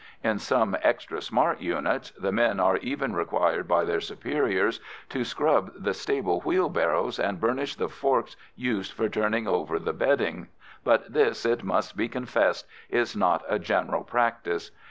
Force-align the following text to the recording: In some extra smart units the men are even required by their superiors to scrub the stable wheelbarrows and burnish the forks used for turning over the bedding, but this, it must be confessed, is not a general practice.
In 0.23 0.39
some 0.39 0.75
extra 0.81 1.21
smart 1.21 1.61
units 1.61 2.09
the 2.13 2.31
men 2.31 2.59
are 2.59 2.77
even 2.77 3.13
required 3.13 3.67
by 3.67 3.85
their 3.85 4.01
superiors 4.01 4.79
to 5.09 5.23
scrub 5.23 5.71
the 5.77 5.93
stable 5.93 6.41
wheelbarrows 6.41 7.19
and 7.19 7.39
burnish 7.39 7.75
the 7.75 7.87
forks 7.87 8.35
used 8.55 8.93
for 8.93 9.07
turning 9.09 9.47
over 9.47 9.77
the 9.77 9.93
bedding, 9.93 10.47
but 10.83 11.13
this, 11.13 11.45
it 11.45 11.63
must 11.63 11.95
be 11.95 12.07
confessed, 12.09 12.65
is 12.89 13.15
not 13.15 13.43
a 13.47 13.59
general 13.59 14.03
practice. 14.03 14.71